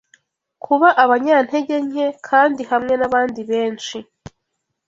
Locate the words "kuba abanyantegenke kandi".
0.63-2.61